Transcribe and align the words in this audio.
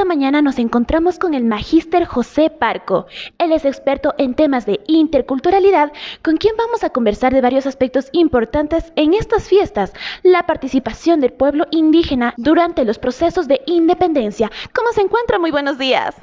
esta 0.00 0.08
mañana 0.08 0.40
nos 0.40 0.58
encontramos 0.58 1.18
con 1.18 1.34
el 1.34 1.44
magíster 1.44 2.06
José 2.06 2.48
Parco. 2.48 3.06
Él 3.36 3.52
es 3.52 3.66
experto 3.66 4.14
en 4.16 4.32
temas 4.32 4.64
de 4.64 4.80
interculturalidad, 4.86 5.92
con 6.22 6.38
quien 6.38 6.56
vamos 6.56 6.82
a 6.84 6.88
conversar 6.88 7.34
de 7.34 7.42
varios 7.42 7.66
aspectos 7.66 8.08
importantes 8.12 8.94
en 8.96 9.12
estas 9.12 9.46
fiestas, 9.46 9.92
la 10.22 10.46
participación 10.46 11.20
del 11.20 11.34
pueblo 11.34 11.66
indígena 11.70 12.32
durante 12.38 12.86
los 12.86 12.98
procesos 12.98 13.46
de 13.46 13.60
independencia. 13.66 14.50
¿Cómo 14.74 14.90
se 14.92 15.02
encuentra? 15.02 15.38
Muy 15.38 15.50
buenos 15.50 15.76
días. 15.76 16.16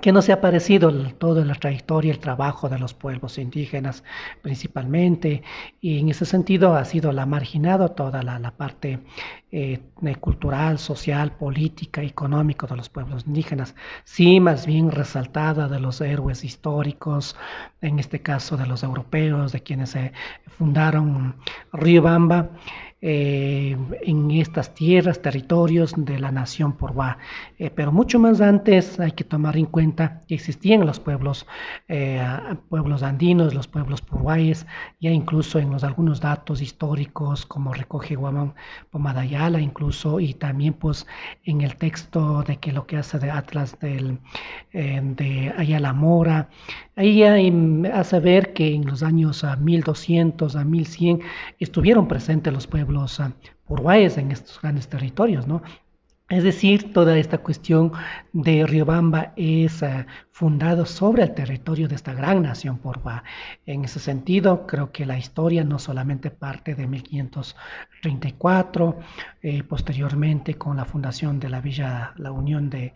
que 0.00 0.12
no 0.12 0.22
se 0.22 0.32
ha 0.32 0.40
parecido 0.40 0.92
toda 1.14 1.44
la 1.44 1.54
trayectoria, 1.54 2.12
el 2.12 2.18
trabajo 2.18 2.68
de 2.68 2.78
los 2.78 2.94
pueblos 2.94 3.38
indígenas 3.38 4.04
principalmente, 4.42 5.42
y 5.80 5.98
en 5.98 6.08
ese 6.08 6.24
sentido 6.24 6.74
ha 6.74 6.84
sido 6.84 7.12
la 7.12 7.26
marginado 7.26 7.90
toda 7.90 8.22
la, 8.22 8.50
parte 8.52 9.00
eh, 9.50 9.80
cultural, 10.20 10.78
social, 10.78 11.32
política, 11.32 12.02
económica 12.02 12.66
de 12.66 12.76
los 12.76 12.88
pueblos 12.88 13.24
indígenas, 13.26 13.74
sí 14.04 14.40
más 14.40 14.66
bien 14.66 14.90
resaltada 14.90 15.68
de 15.68 15.80
los 15.80 16.00
héroes 16.00 16.44
históricos, 16.44 17.36
en 17.80 17.98
este 17.98 18.20
caso 18.20 18.56
de 18.56 18.66
los 18.66 18.82
europeos, 18.82 19.52
de 19.52 19.62
quienes 19.62 19.90
se 19.90 20.12
fundaron 20.46 21.36
Riobamba. 21.72 22.50
Eh, 23.00 23.76
en 24.02 24.30
estas 24.32 24.74
tierras, 24.74 25.22
territorios 25.22 25.94
de 25.96 26.18
la 26.18 26.32
nación 26.32 26.72
porba. 26.72 27.18
Eh, 27.56 27.70
pero 27.70 27.92
mucho 27.92 28.18
más 28.18 28.40
antes 28.40 28.98
hay 28.98 29.12
que 29.12 29.22
tomar 29.22 29.56
en 29.56 29.66
cuenta 29.66 30.22
que 30.26 30.34
existían 30.34 30.84
los 30.84 30.98
pueblos, 30.98 31.46
eh, 31.86 32.20
pueblos 32.68 33.04
andinos, 33.04 33.54
los 33.54 33.68
pueblos 33.68 34.02
porguayes, 34.02 34.66
ya 35.00 35.10
incluso 35.10 35.60
en 35.60 35.70
los 35.70 35.84
algunos 35.84 36.20
datos 36.20 36.60
históricos 36.60 37.46
como 37.46 37.72
recoge 37.72 38.16
Guamán 38.16 38.54
Pomadayala, 38.90 39.60
incluso 39.60 40.18
y 40.18 40.34
también 40.34 40.74
pues 40.74 41.06
en 41.44 41.60
el 41.60 41.76
texto 41.76 42.42
de 42.42 42.56
que 42.56 42.72
lo 42.72 42.86
que 42.86 42.96
hace 42.96 43.20
de 43.20 43.30
Atlas 43.30 43.78
del, 43.78 44.18
de 44.72 45.54
Ayala 45.56 45.92
Mora, 45.92 46.48
ahí 46.98 47.22
hace 47.92 48.20
ver 48.20 48.52
que 48.52 48.74
en 48.74 48.84
los 48.84 49.04
años 49.04 49.46
1200 49.60 50.56
a 50.56 50.64
1100 50.64 51.20
estuvieron 51.60 52.08
presentes 52.08 52.52
los 52.52 52.66
pueblos 52.66 53.20
los 53.20 53.32
uruguayes 53.68 54.18
en 54.18 54.32
estos 54.32 54.60
grandes 54.60 54.88
territorios, 54.88 55.46
¿no? 55.46 55.62
Es 56.28 56.42
decir, 56.44 56.92
toda 56.92 57.16
esta 57.16 57.38
cuestión 57.38 57.92
de 58.34 58.66
Riobamba 58.66 59.32
es 59.36 59.80
uh, 59.80 60.04
fundado 60.30 60.84
sobre 60.84 61.22
el 61.22 61.32
territorio 61.32 61.88
de 61.88 61.94
esta 61.94 62.12
gran 62.12 62.42
nación 62.42 62.76
porba. 62.78 63.24
En 63.64 63.86
ese 63.86 63.98
sentido, 63.98 64.66
creo 64.66 64.92
que 64.92 65.06
la 65.06 65.16
historia 65.16 65.64
no 65.64 65.78
solamente 65.78 66.30
parte 66.30 66.74
de 66.74 66.86
1534, 66.86 68.98
eh, 69.40 69.62
posteriormente 69.62 70.58
con 70.58 70.76
la 70.76 70.84
fundación 70.84 71.40
de 71.40 71.48
la 71.48 71.62
Villa 71.62 72.12
La 72.16 72.30
Unión 72.30 72.68
de, 72.68 72.92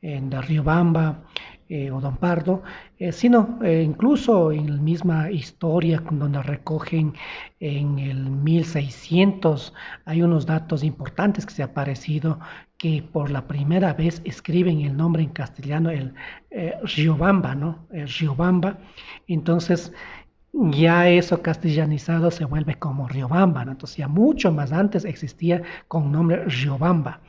de 0.00 0.42
Riobamba, 0.42 1.22
eh, 1.68 1.90
o 1.90 2.00
Don 2.00 2.16
Pardo, 2.16 2.62
eh, 2.98 3.12
sino 3.12 3.58
eh, 3.62 3.82
incluso 3.82 4.52
en 4.52 4.76
la 4.76 4.82
misma 4.82 5.30
historia 5.30 6.02
donde 6.10 6.42
recogen 6.42 7.14
en 7.60 7.98
el 7.98 8.30
1600 8.30 9.72
hay 10.04 10.22
unos 10.22 10.46
datos 10.46 10.82
importantes 10.84 11.46
que 11.46 11.54
se 11.54 11.62
ha 11.62 11.66
aparecido 11.66 12.40
que 12.76 13.02
por 13.02 13.30
la 13.30 13.46
primera 13.46 13.94
vez 13.94 14.20
escriben 14.24 14.80
el 14.80 14.96
nombre 14.96 15.22
en 15.22 15.30
castellano, 15.30 15.90
el 15.90 16.14
Riobamba, 16.82 17.54
¿no? 17.54 17.86
El 17.92 18.08
Riobamba. 18.08 18.78
Entonces, 19.28 19.92
ya 20.52 21.08
eso 21.08 21.40
castellanizado 21.42 22.30
se 22.30 22.44
vuelve 22.44 22.74
como 22.74 23.08
Riobamba, 23.08 23.64
¿no? 23.64 23.72
entonces 23.72 23.96
ya 23.96 24.08
mucho 24.08 24.52
más 24.52 24.72
antes 24.72 25.04
existía 25.04 25.62
con 25.88 26.12
nombre 26.12 26.44
Riobamba. 26.44 27.20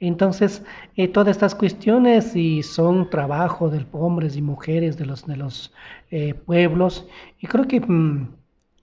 Entonces, 0.00 0.64
eh, 0.96 1.08
todas 1.08 1.36
estas 1.36 1.54
cuestiones 1.54 2.34
y 2.34 2.62
son 2.62 3.10
trabajo 3.10 3.68
de 3.68 3.84
hombres 3.92 4.36
y 4.36 4.42
mujeres 4.42 4.96
de 4.96 5.06
los, 5.06 5.26
de 5.26 5.36
los 5.36 5.72
eh, 6.10 6.34
pueblos 6.34 7.06
y 7.38 7.46
creo 7.46 7.68
que... 7.68 7.80
Mm, 7.80 8.40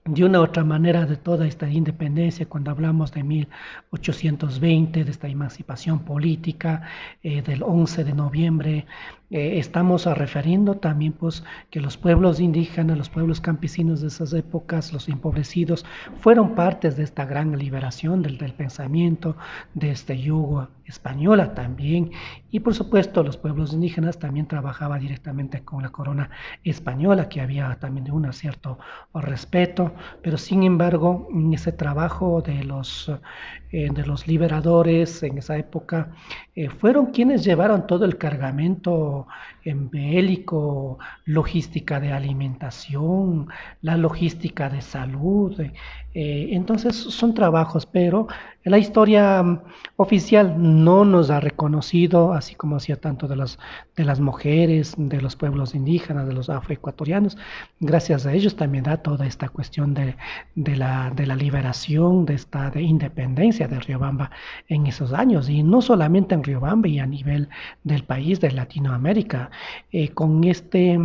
de 0.08 0.24
una 0.24 0.40
u 0.40 0.44
otra 0.44 0.64
manera 0.64 1.04
de 1.04 1.16
toda 1.16 1.46
esta 1.46 1.68
independencia, 1.68 2.46
cuando 2.46 2.70
hablamos 2.70 3.12
de 3.12 3.22
1820, 3.22 5.04
de 5.04 5.10
esta 5.10 5.28
emancipación 5.28 5.98
política, 6.00 6.88
eh, 7.22 7.42
del 7.42 7.62
11 7.62 8.04
de 8.04 8.14
noviembre, 8.14 8.86
eh, 9.30 9.58
estamos 9.58 10.06
refiriendo 10.06 10.76
también 10.76 11.12
pues 11.12 11.44
que 11.70 11.80
los 11.80 11.98
pueblos 11.98 12.40
indígenas, 12.40 12.96
los 12.96 13.10
pueblos 13.10 13.40
campesinos 13.42 14.00
de 14.00 14.08
esas 14.08 14.32
épocas, 14.32 14.92
los 14.92 15.08
empobrecidos, 15.08 15.84
fueron 16.20 16.54
partes 16.54 16.96
de 16.96 17.02
esta 17.02 17.26
gran 17.26 17.56
liberación 17.58 18.22
del, 18.22 18.38
pensamiento, 18.54 19.36
de 19.74 19.90
este 19.90 20.18
yugo 20.18 20.68
española 20.86 21.54
también, 21.54 22.12
y 22.50 22.60
por 22.60 22.74
supuesto 22.74 23.22
los 23.22 23.36
pueblos 23.36 23.74
indígenas 23.74 24.18
también 24.18 24.46
trabajaban 24.46 25.00
directamente 25.00 25.62
con 25.62 25.82
la 25.82 25.90
corona 25.90 26.30
española, 26.64 27.28
que 27.28 27.42
había 27.42 27.76
también 27.78 28.10
un 28.10 28.32
cierto 28.32 28.78
respeto, 29.12 29.92
pero 30.22 30.38
sin 30.38 30.62
embargo 30.62 31.28
en 31.30 31.52
ese 31.52 31.72
trabajo 31.72 32.40
de 32.40 32.64
los, 32.64 33.12
eh, 33.70 33.90
de 33.92 34.06
los 34.06 34.26
liberadores 34.26 35.22
en 35.22 35.38
esa 35.38 35.58
época 35.58 36.12
eh, 36.54 36.70
fueron 36.70 37.06
quienes 37.06 37.44
llevaron 37.44 37.86
todo 37.86 38.04
el 38.06 38.16
cargamento 38.16 39.17
en 39.64 39.90
bélico, 39.90 40.98
logística 41.24 42.00
de 42.00 42.12
alimentación, 42.12 43.48
la 43.82 43.96
logística 43.96 44.68
de 44.68 44.80
salud. 44.80 45.60
Eh, 46.14 46.48
entonces 46.52 46.96
son 46.96 47.34
trabajos, 47.34 47.86
pero 47.86 48.28
la 48.68 48.78
historia 48.78 49.42
mm, 49.42 49.60
oficial 49.96 50.54
no 50.58 51.04
nos 51.04 51.30
ha 51.30 51.40
reconocido, 51.40 52.32
así 52.32 52.54
como 52.54 52.76
hacía 52.76 52.96
tanto 52.96 53.28
de 53.28 53.36
las, 53.36 53.58
de 53.96 54.04
las 54.04 54.20
mujeres, 54.20 54.94
de 54.96 55.20
los 55.20 55.36
pueblos 55.36 55.74
indígenas, 55.74 56.26
de 56.26 56.34
los 56.34 56.48
afroecuatorianos. 56.50 57.36
Gracias 57.80 58.26
a 58.26 58.32
ellos 58.32 58.56
también 58.56 58.84
da 58.84 58.98
toda 58.98 59.26
esta 59.26 59.48
cuestión 59.48 59.94
de, 59.94 60.14
la, 60.54 61.10
liberación, 61.36 62.26
de 62.26 62.34
esta 62.34 62.70
de 62.70 62.82
independencia 62.82 63.68
de 63.68 63.80
Riobamba 63.80 64.30
en 64.68 64.86
esos 64.86 65.12
años. 65.12 65.48
Y 65.48 65.62
no 65.62 65.82
solamente 65.82 66.34
en 66.34 66.44
Riobamba 66.44 66.88
y 66.88 66.98
a 66.98 67.06
nivel 67.06 67.48
del 67.84 68.04
país 68.04 68.40
de 68.40 68.52
Latinoamérica. 68.52 69.50
Eh, 69.92 70.08
con 70.10 70.44
este 70.44 70.98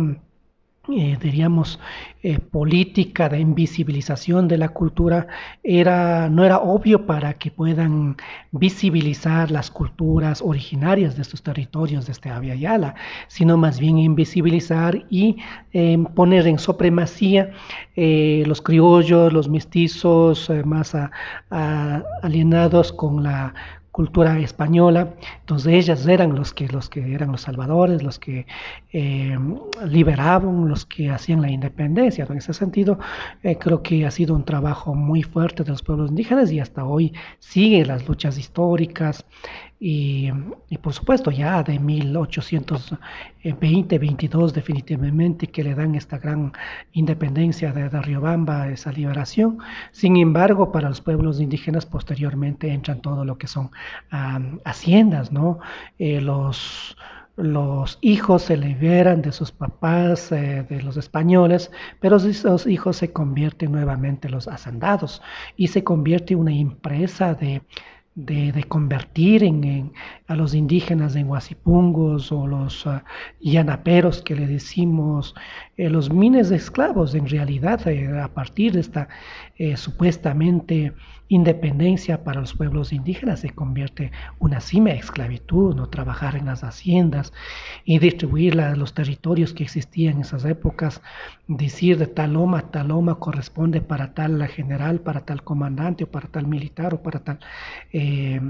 eh, 0.88 1.16
diríamos, 1.18 1.80
eh, 2.22 2.38
política 2.38 3.30
de 3.30 3.40
invisibilización 3.40 4.48
de 4.48 4.58
la 4.58 4.68
cultura, 4.68 5.26
era, 5.62 6.28
no 6.28 6.44
era 6.44 6.58
obvio 6.58 7.06
para 7.06 7.34
que 7.34 7.50
puedan 7.50 8.16
visibilizar 8.52 9.50
las 9.50 9.70
culturas 9.70 10.42
originarias 10.42 11.16
de 11.16 11.22
estos 11.22 11.42
territorios 11.42 12.04
de 12.04 12.12
este 12.12 12.30
Yala, 12.58 12.94
sino 13.28 13.56
más 13.56 13.80
bien 13.80 13.98
invisibilizar 13.98 15.06
y 15.08 15.38
poner 16.14 16.46
en 16.46 16.58
supremacía 16.58 17.50
los 17.96 18.60
criollos, 18.60 19.32
los 19.32 19.48
mestizos 19.48 20.50
más 20.64 20.94
alienados 22.22 22.92
con 22.92 23.22
la 23.22 23.54
cultura 23.94 24.36
española, 24.40 25.14
entonces 25.38 25.72
ellas 25.72 26.04
eran 26.08 26.34
los 26.34 26.52
que, 26.52 26.66
los 26.66 26.88
que 26.88 27.14
eran 27.14 27.30
los 27.30 27.42
salvadores, 27.42 28.02
los 28.02 28.18
que 28.18 28.44
eh, 28.92 29.38
liberaban, 29.86 30.68
los 30.68 30.84
que 30.84 31.10
hacían 31.10 31.40
la 31.40 31.48
independencia. 31.48 32.26
En 32.28 32.38
ese 32.38 32.52
sentido, 32.54 32.98
eh, 33.44 33.56
creo 33.56 33.84
que 33.84 34.04
ha 34.04 34.10
sido 34.10 34.34
un 34.34 34.44
trabajo 34.44 34.96
muy 34.96 35.22
fuerte 35.22 35.62
de 35.62 35.70
los 35.70 35.84
pueblos 35.84 36.10
indígenas 36.10 36.50
y 36.50 36.58
hasta 36.58 36.84
hoy 36.84 37.12
sigue 37.38 37.86
las 37.86 38.08
luchas 38.08 38.36
históricas 38.36 39.24
Y, 39.80 40.30
por 40.82 40.94
supuesto 40.94 41.30
ya 41.30 41.62
de 41.62 41.80
1820-22 41.80 44.52
definitivamente 44.52 45.46
que 45.48 45.64
le 45.64 45.74
dan 45.74 45.94
esta 45.94 46.18
gran 46.18 46.52
independencia 46.92 47.72
de, 47.72 47.88
de 47.88 48.00
Riobamba, 48.00 48.68
esa 48.68 48.92
liberación. 48.92 49.58
Sin 49.92 50.16
embargo, 50.16 50.72
para 50.72 50.88
los 50.88 51.00
pueblos 51.00 51.40
indígenas 51.40 51.86
posteriormente 51.86 52.72
entran 52.72 53.02
todo 53.02 53.24
lo 53.24 53.36
que 53.36 53.46
son 53.46 53.70
haciendas, 54.64 55.32
¿no? 55.32 55.58
Eh, 55.98 56.20
los 56.20 56.96
los 57.36 57.98
hijos 58.00 58.42
se 58.42 58.56
liberan 58.56 59.20
de 59.20 59.32
sus 59.32 59.50
papás, 59.50 60.30
eh, 60.30 60.64
de 60.68 60.82
los 60.82 60.96
españoles, 60.96 61.70
pero 62.00 62.16
esos 62.16 62.66
hijos 62.66 62.96
se 62.96 63.12
convierten 63.12 63.72
nuevamente 63.72 64.28
en 64.28 64.34
los 64.34 64.46
hacendados 64.46 65.20
y 65.56 65.68
se 65.68 65.82
convierte 65.82 66.34
en 66.34 66.40
una 66.40 66.52
empresa 66.52 67.34
de, 67.34 67.62
de, 68.14 68.64
convertir 68.68 69.42
en, 69.42 69.92
a 70.28 70.36
los 70.36 70.54
indígenas 70.54 71.16
en 71.16 71.28
huasipungos 71.28 72.30
o 72.30 72.46
los 72.46 72.86
uh, 72.86 73.00
llanaperos 73.40 74.22
que 74.22 74.36
le 74.36 74.46
decimos, 74.46 75.34
eh, 75.76 75.90
los 75.90 76.12
miles 76.12 76.50
de 76.50 76.56
esclavos 76.56 77.16
en 77.16 77.28
realidad 77.28 77.86
eh, 77.88 78.20
a 78.20 78.28
partir 78.28 78.74
de 78.74 78.80
esta 78.80 79.08
eh, 79.56 79.76
supuestamente 79.76 80.92
independencia 81.28 82.22
para 82.22 82.40
los 82.40 82.54
pueblos 82.54 82.92
indígenas 82.92 83.40
se 83.40 83.50
convierte 83.50 84.12
una 84.38 84.60
cima 84.60 84.90
de 84.90 84.98
esclavitud, 84.98 85.74
no 85.74 85.88
trabajar 85.88 86.36
en 86.36 86.44
las 86.44 86.62
haciendas 86.62 87.32
y 87.84 87.98
distribuir 87.98 88.54
los 88.54 88.94
territorios 88.94 89.52
que 89.52 89.64
existían 89.64 90.16
en 90.16 90.20
esas 90.20 90.44
épocas, 90.44 91.00
decir 91.48 91.98
de 91.98 92.06
tal 92.06 92.34
loma 92.34 92.70
tal 92.70 92.88
loma 92.88 93.16
corresponde 93.16 93.80
para 93.80 94.12
tal 94.14 94.46
general, 94.48 95.00
para 95.00 95.20
tal 95.24 95.42
comandante 95.42 96.04
o 96.04 96.06
para 96.06 96.28
tal 96.28 96.46
militar 96.46 96.94
o 96.94 97.02
para 97.02 97.20
tal 97.20 97.38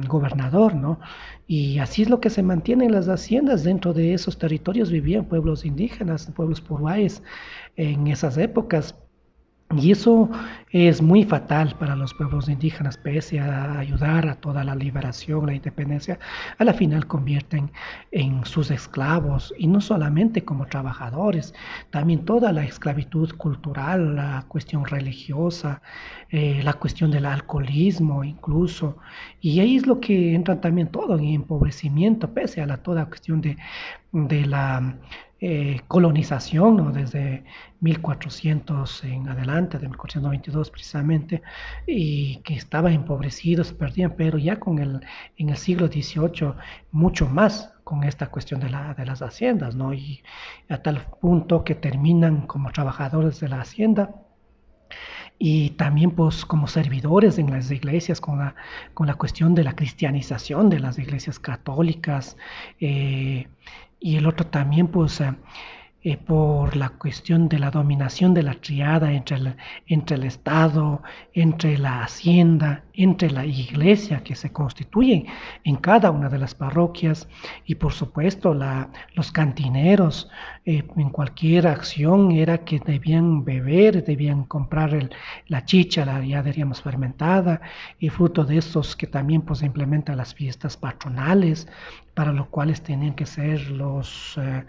gobernador, 0.06 0.74
¿no? 0.74 1.00
Y 1.46 1.78
así 1.78 2.02
es 2.02 2.10
lo 2.10 2.20
que 2.20 2.30
se 2.30 2.42
mantiene 2.42 2.86
en 2.86 2.92
las 2.92 3.08
haciendas. 3.08 3.64
Dentro 3.64 3.92
de 3.92 4.14
esos 4.14 4.38
territorios 4.38 4.90
vivían 4.90 5.26
pueblos 5.26 5.64
indígenas, 5.64 6.30
pueblos 6.34 6.60
puruáes 6.60 7.22
en 7.76 8.06
esas 8.06 8.36
épocas. 8.38 8.94
Y 9.78 9.90
eso 9.92 10.30
es 10.70 11.00
muy 11.00 11.24
fatal 11.24 11.74
para 11.78 11.96
los 11.96 12.14
pueblos 12.14 12.48
indígenas, 12.48 12.96
pese 12.96 13.40
a 13.40 13.78
ayudar 13.78 14.28
a 14.28 14.34
toda 14.34 14.64
la 14.64 14.74
liberación, 14.74 15.46
la 15.46 15.54
independencia, 15.54 16.18
a 16.58 16.64
la 16.64 16.74
final 16.74 17.06
convierten 17.06 17.70
en 18.10 18.44
sus 18.44 18.70
esclavos, 18.70 19.54
y 19.58 19.66
no 19.66 19.80
solamente 19.80 20.44
como 20.44 20.66
trabajadores, 20.66 21.54
también 21.90 22.24
toda 22.24 22.52
la 22.52 22.64
esclavitud 22.64 23.34
cultural, 23.36 24.16
la 24.16 24.44
cuestión 24.48 24.84
religiosa, 24.84 25.82
eh, 26.30 26.60
la 26.64 26.74
cuestión 26.74 27.10
del 27.10 27.26
alcoholismo 27.26 28.24
incluso, 28.24 28.96
y 29.40 29.60
ahí 29.60 29.76
es 29.76 29.86
lo 29.86 30.00
que 30.00 30.34
entra 30.34 30.60
también 30.60 30.88
todo 30.88 31.16
en 31.18 31.24
empobrecimiento, 31.24 32.32
pese 32.32 32.60
a 32.60 32.66
la 32.66 32.78
toda 32.78 33.06
cuestión 33.06 33.40
de, 33.40 33.56
de 34.12 34.46
la 34.46 34.96
eh, 35.46 35.82
colonización 35.88 36.78
¿no? 36.78 36.90
desde 36.90 37.44
1400 37.80 39.04
en 39.04 39.28
adelante, 39.28 39.78
de 39.78 39.88
1492 39.88 40.70
precisamente, 40.70 41.42
y 41.86 42.36
que 42.36 42.54
estaba 42.54 42.90
empobrecido, 42.90 43.62
se 43.62 43.74
perdían, 43.74 44.14
pero 44.16 44.38
ya 44.38 44.58
con 44.58 44.78
el, 44.78 45.02
en 45.36 45.50
el 45.50 45.58
siglo 45.58 45.88
XVIII 45.88 46.54
mucho 46.92 47.28
más 47.28 47.74
con 47.84 48.04
esta 48.04 48.28
cuestión 48.28 48.58
de, 48.58 48.70
la, 48.70 48.94
de 48.94 49.04
las 49.04 49.20
haciendas, 49.20 49.74
¿no? 49.76 49.92
y 49.92 50.22
a 50.70 50.78
tal 50.78 51.02
punto 51.20 51.62
que 51.62 51.74
terminan 51.74 52.46
como 52.46 52.72
trabajadores 52.72 53.38
de 53.40 53.50
la 53.50 53.60
hacienda 53.60 54.14
y 55.38 55.70
también 55.70 56.12
pues 56.12 56.46
como 56.46 56.68
servidores 56.68 57.38
en 57.38 57.50
las 57.50 57.70
iglesias 57.70 58.18
con 58.18 58.38
la, 58.38 58.54
con 58.94 59.06
la 59.06 59.16
cuestión 59.16 59.54
de 59.54 59.64
la 59.64 59.74
cristianización 59.74 60.70
de 60.70 60.80
las 60.80 60.98
iglesias 60.98 61.38
católicas 61.38 62.38
eh, 62.80 63.48
y 64.04 64.16
el 64.16 64.26
otro 64.26 64.46
también 64.46 64.88
pues 64.88 65.22
por 66.26 66.76
la 66.76 66.90
cuestión 66.90 67.48
de 67.48 67.58
la 67.58 67.70
dominación 67.70 68.34
de 68.34 68.42
la 68.42 68.52
triada 68.52 69.10
entre 69.12 69.36
el, 69.36 69.56
entre 69.86 70.16
el 70.16 70.24
Estado, 70.24 71.02
entre 71.32 71.78
la 71.78 72.02
hacienda, 72.02 72.84
entre 72.92 73.30
la 73.30 73.46
iglesia 73.46 74.22
que 74.22 74.34
se 74.34 74.52
constituye 74.52 75.24
en 75.64 75.76
cada 75.76 76.10
una 76.10 76.28
de 76.28 76.38
las 76.38 76.54
parroquias 76.54 77.26
y 77.64 77.76
por 77.76 77.94
supuesto 77.94 78.54
los 79.14 79.32
cantineros. 79.32 80.28
Eh, 80.66 80.82
en 80.96 81.10
cualquier 81.10 81.66
acción 81.66 82.32
era 82.32 82.58
que 82.58 82.80
debían 82.80 83.44
beber, 83.44 84.04
debían 84.04 84.44
comprar 84.44 85.10
la 85.48 85.64
chicha, 85.64 86.04
la 86.04 86.22
ya 86.24 86.42
diríamos 86.42 86.82
fermentada 86.82 87.62
y 87.98 88.10
fruto 88.10 88.44
de 88.44 88.58
esos 88.58 88.94
que 88.94 89.06
también 89.06 89.42
pues 89.42 89.62
implementan 89.62 90.18
las 90.18 90.34
fiestas 90.34 90.76
patronales 90.76 91.66
para 92.14 92.32
lo 92.32 92.48
cuales 92.50 92.82
tenían 92.82 93.14
que 93.14 93.26
ser 93.26 93.70
los... 93.70 94.38
Eh, 94.38 94.64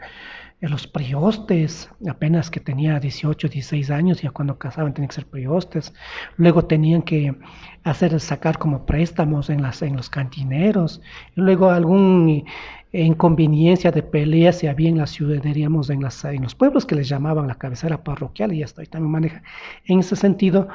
los 0.69 0.87
priostes, 0.87 1.89
apenas 2.09 2.49
que 2.49 2.59
tenía 2.59 2.99
18, 2.99 3.47
16 3.47 3.91
años, 3.91 4.21
ya 4.21 4.31
cuando 4.31 4.57
casaban 4.57 4.93
tenían 4.93 5.09
que 5.09 5.15
ser 5.15 5.27
priostes. 5.27 5.93
Luego 6.37 6.65
tenían 6.65 7.01
que 7.01 7.35
hacer 7.83 8.19
sacar 8.19 8.57
como 8.57 8.85
préstamos 8.85 9.49
en, 9.49 9.61
las, 9.61 9.81
en 9.81 9.95
los 9.95 10.09
cantineros. 10.09 11.01
luego 11.35 11.69
algún 11.69 12.45
inconveniencia 13.03 13.91
de 13.91 14.03
peleas 14.03 14.59
si 14.59 14.67
había 14.67 14.89
en 14.89 14.97
la 14.97 15.07
ciudad, 15.07 15.41
diríamos, 15.41 15.89
en, 15.89 16.01
las, 16.01 16.23
en 16.25 16.43
los 16.43 16.55
pueblos 16.55 16.85
que 16.85 16.95
les 16.95 17.09
llamaban 17.09 17.47
la 17.47 17.55
cabecera 17.55 18.03
parroquial, 18.03 18.53
y 18.53 18.63
esto 18.63 18.81
también 18.83 19.11
maneja. 19.11 19.43
En 19.85 19.99
ese 19.99 20.15
sentido, 20.15 20.67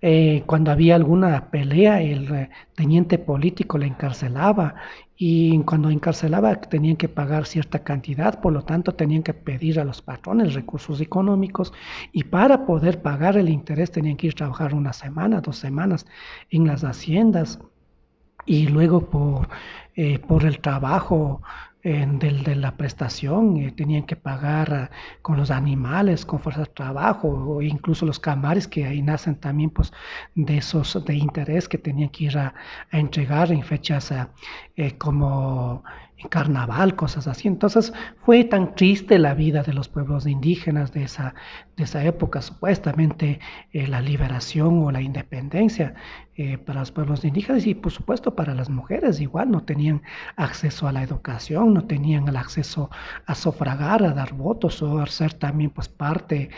eh, 0.00 0.42
cuando 0.46 0.70
había 0.70 0.94
alguna 0.94 1.50
pelea, 1.50 2.00
el 2.00 2.32
eh, 2.34 2.50
teniente 2.74 3.18
político 3.18 3.78
le 3.78 3.86
encarcelaba 3.86 4.74
y 5.16 5.58
cuando 5.64 5.90
encarcelaba 5.90 6.54
tenían 6.60 6.96
que 6.96 7.08
pagar 7.08 7.46
cierta 7.46 7.80
cantidad, 7.80 8.40
por 8.40 8.52
lo 8.52 8.62
tanto 8.62 8.94
tenían 8.94 9.24
que 9.24 9.34
pedir 9.34 9.80
a 9.80 9.84
los 9.84 10.00
patrones 10.00 10.54
recursos 10.54 11.00
económicos 11.00 11.72
y 12.12 12.22
para 12.24 12.64
poder 12.64 13.02
pagar 13.02 13.36
el 13.36 13.48
interés 13.48 13.90
tenían 13.90 14.16
que 14.16 14.28
ir 14.28 14.34
a 14.34 14.36
trabajar 14.36 14.74
una 14.74 14.92
semana, 14.92 15.40
dos 15.40 15.56
semanas 15.56 16.06
en 16.50 16.66
las 16.68 16.84
haciendas 16.84 17.58
y 18.48 18.66
luego 18.66 19.08
por, 19.10 19.48
eh, 19.94 20.18
por 20.18 20.44
el 20.44 20.60
trabajo 20.60 21.42
del, 21.82 22.42
de 22.42 22.56
la 22.56 22.76
prestación, 22.76 23.56
eh, 23.58 23.72
tenían 23.72 24.04
que 24.04 24.16
pagar 24.16 24.90
con 25.22 25.36
los 25.36 25.50
animales, 25.50 26.26
con 26.26 26.40
fuerza 26.40 26.60
de 26.62 26.66
trabajo, 26.66 27.28
o 27.28 27.62
incluso 27.62 28.04
los 28.04 28.18
camares 28.18 28.66
que 28.68 28.84
ahí 28.84 29.00
nacen 29.00 29.36
también 29.36 29.70
pues 29.70 29.92
de 30.34 30.58
esos 30.58 31.02
de 31.04 31.14
interés 31.14 31.68
que 31.68 31.78
tenían 31.78 32.10
que 32.10 32.24
ir 32.24 32.38
a, 32.38 32.54
a 32.90 32.98
entregar 32.98 33.52
en 33.52 33.62
fechas 33.62 34.12
eh, 34.76 34.98
como 34.98 35.82
en 36.18 36.28
carnaval, 36.28 36.96
cosas 36.96 37.28
así. 37.28 37.48
Entonces 37.48 37.92
fue 38.24 38.44
tan 38.44 38.74
triste 38.74 39.18
la 39.18 39.34
vida 39.34 39.62
de 39.62 39.72
los 39.72 39.88
pueblos 39.88 40.26
indígenas 40.26 40.92
de 40.92 41.04
esa, 41.04 41.34
de 41.76 41.84
esa 41.84 42.04
época, 42.04 42.42
supuestamente 42.42 43.38
eh, 43.72 43.86
la 43.86 44.00
liberación 44.00 44.82
o 44.82 44.90
la 44.90 45.00
independencia 45.00 45.94
eh, 46.40 46.56
para 46.56 46.78
los 46.78 46.92
pueblos 46.92 47.24
indígenas 47.24 47.66
y 47.66 47.74
por 47.74 47.90
supuesto 47.90 48.36
para 48.36 48.54
las 48.54 48.70
mujeres 48.70 49.20
igual, 49.20 49.50
no 49.50 49.64
tenían 49.64 50.02
acceso 50.36 50.86
a 50.86 50.92
la 50.92 51.02
educación, 51.02 51.74
no 51.74 51.84
tenían 51.88 52.28
el 52.28 52.36
acceso 52.36 52.90
a 53.26 53.34
sufragar, 53.34 54.04
a 54.04 54.12
dar 54.12 54.34
votos 54.34 54.80
o 54.80 55.00
a 55.00 55.06
ser 55.08 55.34
también 55.34 55.70
pues 55.70 55.88
parte 55.88 56.50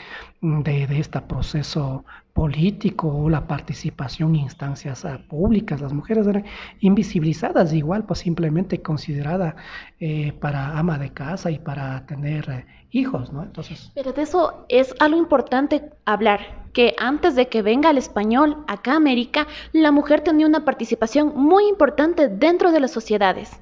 de, 0.43 0.99
este 1.01 1.23
proceso 1.23 2.05
político 2.35 3.09
o 3.09 3.31
la 3.31 3.47
participación 3.47 4.35
en 4.35 4.43
instancias 4.43 5.07
ah, 5.07 5.19
públicas. 5.29 5.81
Las 5.81 5.95
mujeres 5.95 6.27
eran 6.27 6.45
invisibilizadas, 6.81 7.73
igual 7.73 8.05
pues 8.05 8.19
simplemente 8.19 8.83
considerada 8.83 9.57
eh, 9.99 10.33
para 10.41 10.79
ama 10.79 10.99
de 10.99 11.11
casa 11.11 11.51
y 11.51 11.59
para 11.59 12.05
tener 12.05 12.51
eh, 12.51 12.67
hijos, 12.91 13.33
¿no? 13.33 13.43
Entonces... 13.43 13.91
Pero 13.95 14.13
de 14.13 14.23
eso 14.23 14.65
es 14.69 14.95
algo 14.99 15.19
importante 15.19 15.91
hablar, 16.05 16.41
que 16.73 16.95
antes 16.99 17.35
de 17.35 17.49
que 17.49 17.63
venga 17.63 17.91
el 17.91 17.99
español 17.99 18.65
acá 18.69 18.93
a 18.93 18.97
América, 18.97 19.47
la 19.73 19.93
mujer 19.93 20.21
tenía 20.23 20.47
una 20.47 20.65
participación 20.65 21.33
muy 21.37 21.69
importante 21.69 22.29
dentro 22.29 22.73
de 22.73 22.81
las 22.81 22.91
sociedades. 22.91 23.61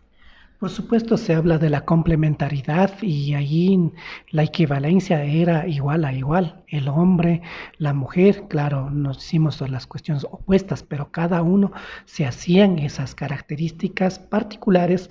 Por 0.58 0.70
supuesto 0.70 1.16
se 1.16 1.34
habla 1.36 1.58
de 1.58 1.70
la 1.70 1.84
complementariedad 1.84 2.90
y 3.00 3.34
allí 3.34 3.92
la 4.30 4.42
equivalencia 4.42 5.22
era 5.22 5.68
igual 5.68 6.04
a 6.04 6.12
igual. 6.12 6.64
El 6.66 6.88
hombre, 6.88 7.42
la 7.76 7.94
mujer, 7.94 8.48
claro, 8.48 8.90
nos 8.90 9.24
hicimos 9.24 9.60
las 9.70 9.86
cuestiones 9.86 10.24
opuestas, 10.24 10.82
pero 10.82 11.12
cada 11.12 11.42
uno 11.42 11.70
se 12.06 12.26
hacían 12.26 12.80
esas 12.80 13.14
características 13.14 14.18
particulares, 14.18 15.10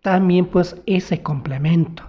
también 0.00 0.46
pues 0.46 0.76
ese 0.86 1.22
complemento. 1.22 2.02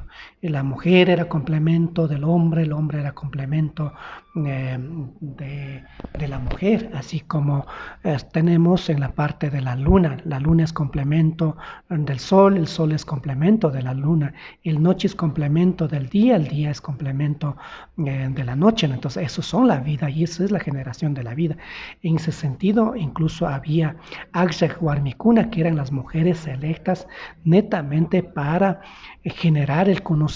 La 0.50 0.64
mujer 0.64 1.10
era 1.10 1.28
complemento 1.28 2.08
del 2.08 2.24
hombre, 2.24 2.64
el 2.64 2.74
hombre 2.74 3.00
era 3.00 3.14
complemento 3.14 3.94
eh, 4.36 4.78
de, 5.22 6.28
la 6.28 6.40
mujer, 6.40 6.90
así 6.94 7.22
como 7.22 7.66
eh, 8.04 8.18
tenemos 8.34 8.90
en 8.90 9.00
la 9.00 9.14
parte 9.14 9.50
de 9.50 9.62
la 9.62 9.75
luna, 9.75 10.18
la 10.25 10.40
luna 10.40 10.64
es 10.64 10.74
complemento 10.74 11.56
del 11.90 12.20
sol, 12.20 12.58
el 12.58 12.68
sol 12.68 12.92
es 12.92 13.06
complemento 13.06 13.70
de 13.70 13.82
la 13.82 13.94
luna, 13.94 14.34
el 14.64 14.82
noche 14.82 15.08
es 15.08 15.16
complemento 15.16 15.88
del 15.88 16.10
día, 16.10 16.36
el 16.36 16.48
día 16.48 16.72
es 16.72 16.82
complemento 16.82 17.56
eh, 17.98 18.28
de 18.30 18.44
la 18.44 18.56
noche, 18.56 18.88
entonces 18.88 19.24
eso 19.24 19.42
son 19.42 19.68
la 19.68 19.78
vida 19.78 20.10
y 20.10 20.24
eso 20.24 20.44
es 20.44 20.52
la 20.52 20.60
generación 20.60 21.14
de 21.14 21.24
la 21.24 21.36
vida. 21.36 21.56
En 22.02 22.16
ese 22.16 22.32
sentido, 22.32 22.96
incluso 22.96 23.48
había 23.48 23.96
Akshay 24.34 24.72
Warmikuna, 24.82 25.50
que 25.50 25.62
eran 25.62 25.78
las 25.78 25.92
mujeres 25.92 26.40
selectas 26.40 27.08
netamente 27.44 28.24
para 28.24 28.82
generar 29.24 29.90
el 29.90 30.04
conocimiento, 30.04 30.35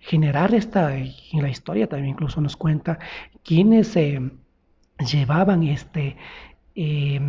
generar 0.00 0.54
esta, 0.54 0.96
en 0.96 1.42
la 1.42 1.48
historia 1.48 1.88
también 1.88 2.10
incluso 2.10 2.40
nos 2.40 2.56
cuenta, 2.56 2.98
quienes 3.44 3.96
eh, 3.96 4.20
llevaban 5.10 5.62
este, 5.62 6.16
eh, 6.74 7.20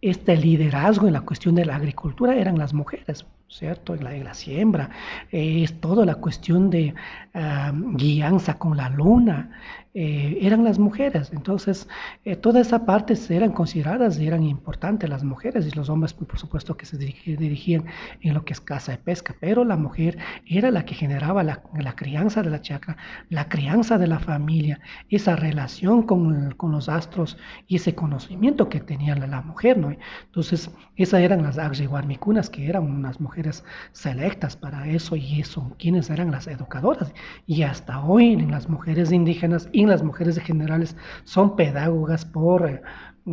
este 0.00 0.36
liderazgo 0.36 1.06
en 1.06 1.14
la 1.14 1.22
cuestión 1.22 1.54
de 1.54 1.64
la 1.64 1.76
agricultura 1.76 2.34
eran 2.34 2.58
las 2.58 2.74
mujeres. 2.74 3.26
¿cierto? 3.48 3.94
En 3.94 4.24
la, 4.24 4.34
siembra, 4.34 4.90
es 5.30 5.80
toda 5.80 6.04
la 6.04 6.16
cuestión 6.16 6.68
de 6.68 6.94
uh, 7.34 7.96
guianza 7.96 8.58
con 8.58 8.76
la 8.76 8.88
luna, 8.88 9.50
eh, 9.98 10.40
eran 10.42 10.62
las 10.62 10.78
mujeres. 10.78 11.30
Entonces, 11.32 11.88
eh, 12.26 12.36
toda 12.36 12.60
esa 12.60 12.84
parte 12.84 13.14
eran 13.30 13.52
consideradas 13.52 14.18
y 14.18 14.26
eran 14.26 14.42
importantes 14.42 15.08
las 15.08 15.24
mujeres 15.24 15.66
y 15.66 15.70
los 15.70 15.88
hombres, 15.88 16.12
por 16.12 16.38
supuesto, 16.38 16.76
que 16.76 16.84
se 16.84 16.98
dirigían 16.98 17.86
en 18.20 18.34
lo 18.34 18.44
que 18.44 18.52
es 18.52 18.60
caza 18.60 18.92
y 18.92 18.98
pesca, 18.98 19.34
pero 19.40 19.64
la 19.64 19.78
mujer 19.78 20.18
era 20.44 20.70
la 20.70 20.84
que 20.84 20.94
generaba 20.94 21.42
la, 21.42 21.62
crianza 21.96 22.42
de 22.42 22.50
la 22.50 22.60
chacra, 22.60 22.98
la 23.30 23.48
crianza 23.48 23.96
de 23.96 24.06
la 24.06 24.18
familia, 24.18 24.80
esa 25.08 25.34
relación 25.34 26.02
con, 26.02 26.54
los 26.60 26.88
astros 26.90 27.38
y 27.66 27.76
ese 27.76 27.94
conocimiento 27.94 28.68
que 28.68 28.80
tenía 28.80 29.14
la, 29.14 29.40
mujer, 29.40 29.78
¿no? 29.78 29.96
Entonces, 30.26 30.70
esas 30.96 31.20
eran 31.20 31.42
las 31.42 31.56
Agriwarmikunas, 31.56 32.50
que 32.50 32.68
eran 32.68 32.82
unas 32.82 33.18
mujeres 33.18 33.64
selectas 33.92 34.58
para 34.58 34.86
eso 34.88 35.16
y 35.16 35.40
eso, 35.40 35.74
quienes 35.78 36.10
eran 36.10 36.30
las 36.32 36.48
educadoras. 36.48 37.14
Y 37.46 37.62
hasta 37.62 38.04
hoy, 38.04 38.34
en 38.34 38.50
las 38.50 38.68
mujeres 38.68 39.10
indígenas 39.10 39.70
y 39.72 39.85
las 39.88 40.02
mujeres 40.02 40.38
generales 40.38 40.96
son 41.24 41.56
pedagogas 41.56 42.24
por 42.24 42.82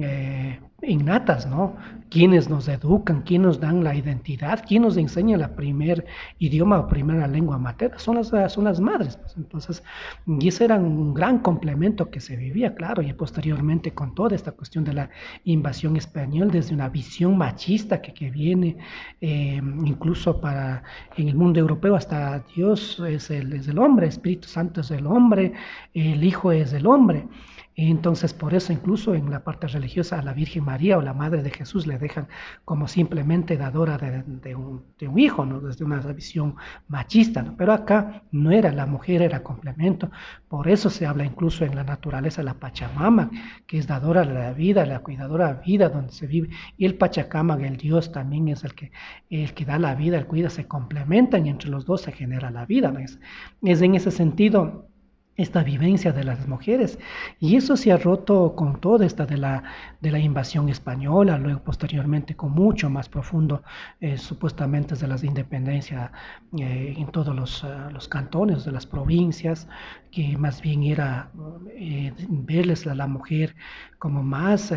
eh, 0.01 0.59
innatas, 0.81 1.45
¿no? 1.45 1.75
Quienes 2.09 2.49
nos 2.49 2.67
educan, 2.67 3.21
quienes 3.21 3.47
nos 3.47 3.59
dan 3.59 3.83
la 3.83 3.95
identidad, 3.95 4.63
quienes 4.67 4.89
nos 4.89 4.97
enseña 4.97 5.37
la 5.37 5.55
primer 5.55 6.05
idioma 6.39 6.79
o 6.79 6.87
primera 6.87 7.27
lengua 7.27 7.57
materna, 7.57 7.99
son 7.99 8.15
las, 8.15 8.51
son 8.51 8.63
las 8.63 8.79
madres. 8.79 9.17
Pues. 9.17 9.37
Entonces, 9.37 9.83
y 10.27 10.47
ese 10.47 10.65
era 10.65 10.77
un 10.77 11.13
gran 11.13 11.39
complemento 11.39 12.09
que 12.09 12.19
se 12.19 12.35
vivía, 12.35 12.73
claro, 12.75 13.01
y 13.01 13.13
posteriormente 13.13 13.93
con 13.93 14.15
toda 14.15 14.35
esta 14.35 14.51
cuestión 14.51 14.83
de 14.83 14.93
la 14.93 15.09
invasión 15.43 15.95
española, 15.95 16.51
desde 16.51 16.73
una 16.73 16.89
visión 16.89 17.37
machista 17.37 18.01
que, 18.01 18.13
que 18.13 18.29
viene 18.31 18.77
eh, 19.21 19.61
incluso 19.85 20.41
para 20.41 20.83
en 21.17 21.27
el 21.27 21.35
mundo 21.35 21.59
europeo, 21.59 21.95
hasta 21.95 22.39
Dios 22.55 23.01
es 23.07 23.29
el, 23.29 23.53
es 23.53 23.67
el 23.67 23.77
hombre, 23.77 24.07
Espíritu 24.07 24.47
Santo 24.47 24.81
es 24.81 24.91
el 24.91 25.05
hombre, 25.05 25.53
el 25.93 26.23
Hijo 26.23 26.51
es 26.51 26.73
el 26.73 26.87
hombre. 26.87 27.27
Entonces, 27.75 28.33
por 28.33 28.53
eso 28.53 28.71
incluso 28.71 29.15
en 29.15 29.31
la 29.31 29.43
parte 29.43 29.67
religiosa 29.67 30.19
a 30.19 30.21
la 30.21 30.33
Virgen 30.33 30.63
María 30.63 30.97
o 30.97 31.01
la 31.01 31.13
Madre 31.13 31.41
de 31.41 31.49
Jesús 31.49 31.87
le 31.87 31.97
dejan 31.97 32.27
como 32.65 32.87
simplemente 32.87 33.57
dadora 33.57 33.97
de, 33.97 34.55
un, 34.55 34.83
hijo, 35.17 35.45
¿no? 35.45 35.59
desde 35.59 35.83
una 35.83 35.99
visión 35.99 36.55
machista. 36.87 37.41
¿no? 37.41 37.55
Pero 37.57 37.73
acá 37.73 38.23
no 38.31 38.51
era, 38.51 38.71
la 38.71 38.85
mujer 38.85 39.23
era 39.23 39.41
complemento. 39.41 40.11
Por 40.47 40.67
eso 40.67 40.89
se 40.89 41.07
habla 41.07 41.25
incluso 41.25 41.65
en 41.65 41.75
la 41.75 41.83
naturaleza 41.83 42.43
la 42.43 42.53
Pachamama, 42.53 43.31
que 43.65 43.79
es 43.79 43.87
dadora 43.87 44.23
de 44.23 44.33
la 44.33 44.53
vida, 44.53 44.85
la 44.85 44.99
cuidadora 44.99 45.47
de 45.47 45.53
la 45.55 45.61
vida 45.61 45.89
donde 45.89 46.11
se 46.11 46.27
vive. 46.27 46.49
Y 46.77 46.85
el 46.85 46.95
Pachacama, 46.95 47.55
el 47.55 47.77
Dios, 47.77 48.11
también 48.11 48.49
es 48.49 48.63
el 48.63 48.75
que, 48.75 48.91
el 49.29 49.53
que 49.53 49.65
da 49.65 49.79
la 49.79 49.95
vida, 49.95 50.17
el 50.17 50.27
cuida, 50.27 50.49
se 50.49 50.67
complementan 50.67 51.47
y 51.47 51.49
entre 51.49 51.69
los 51.69 51.85
dos 51.85 52.01
se 52.01 52.11
genera 52.11 52.51
la 52.51 52.65
vida. 52.65 52.93
Es, 53.01 53.19
es 53.63 53.81
en 53.81 53.95
ese 53.95 54.11
sentido 54.11 54.89
esta 55.35 55.63
vivencia 55.63 56.11
de 56.11 56.23
las 56.23 56.47
mujeres. 56.47 56.99
Y 57.39 57.55
eso 57.55 57.75
se 57.75 57.91
ha 57.91 57.97
roto 57.97 58.55
con 58.55 58.79
toda 58.79 59.05
esta 59.05 59.25
de 59.25 59.37
la, 59.37 59.63
de 59.99 60.11
la 60.11 60.19
invasión 60.19 60.69
española, 60.69 61.37
luego 61.37 61.63
posteriormente 61.63 62.35
con 62.35 62.51
mucho 62.51 62.89
más 62.89 63.09
profundo, 63.09 63.63
eh, 63.99 64.17
supuestamente 64.17 64.95
de 64.95 65.07
las 65.07 65.23
independencias 65.23 66.11
eh, 66.59 66.93
en 66.97 67.07
todos 67.07 67.35
los, 67.35 67.63
uh, 67.63 67.89
los, 67.91 68.07
cantones 68.07 68.65
de 68.65 68.71
las 68.71 68.85
provincias, 68.85 69.67
que 70.11 70.37
más 70.37 70.61
bien 70.61 70.83
era 70.83 71.31
eh, 71.75 72.13
verles 72.29 72.85
a 72.85 72.93
la 72.93 73.07
mujer 73.07 73.55
como 73.97 74.21
más 74.21 74.71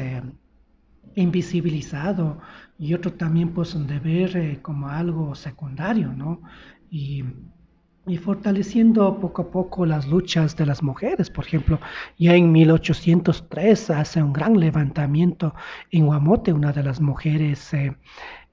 invisibilizado 1.15 2.39
y 2.79 2.95
otro 2.95 3.13
también 3.13 3.53
pues 3.53 3.75
de 3.87 3.99
ver 3.99 4.63
como 4.63 4.89
algo 4.89 5.35
secundario, 5.35 6.13
¿no? 6.13 6.41
Y 6.91 7.25
y 8.07 8.17
fortaleciendo 8.19 9.19
poco 9.19 9.43
a 9.43 9.51
poco 9.51 9.85
las 9.85 10.07
luchas 10.07 10.57
de 10.57 10.67
las 10.67 10.83
mujeres. 10.83 11.29
Por 11.29 11.45
ejemplo, 11.45 11.81
ya 12.19 12.35
en 12.35 12.53
1803 12.53 13.91
hace 13.91 14.23
un 14.23 14.33
gran 14.33 14.59
levantamiento 14.59 15.55
en 15.91 16.07
Guamote, 16.07 16.53
una 16.53 16.73
de 16.73 16.83
las 16.85 17.01
mujeres, 17.01 17.75
eh, 17.75 17.97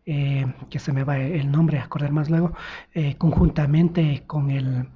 eh, 0.06 0.46
que 0.70 0.80
se 0.80 0.92
me 0.92 1.04
va 1.04 1.18
el 1.18 1.52
nombre 1.52 1.80
acordar 1.80 2.12
más 2.12 2.30
luego, 2.30 2.54
eh, 2.94 3.16
conjuntamente 3.18 4.24
con, 4.26 4.50
el, 4.50 4.90